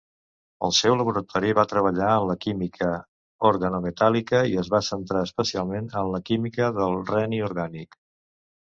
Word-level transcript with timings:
El 0.67 0.71
seu 0.77 0.95
laboratori 1.01 1.51
va 1.59 1.65
treballar 1.73 2.07
en 2.21 2.25
la 2.31 2.37
química 2.47 2.89
organometàl·lica, 3.51 4.43
i 4.55 4.59
es 4.65 4.75
va 4.77 4.83
centrar 4.91 5.25
especialment 5.31 5.95
en 6.05 6.13
la 6.17 6.25
química 6.33 6.75
del 6.83 7.01
reni 7.15 7.47
orgànic. 7.53 8.05